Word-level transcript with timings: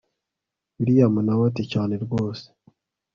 william 0.79 1.13
nawe 1.25 1.43
ati 1.49 1.63
cyane 1.73 1.93
rwose 2.03 2.45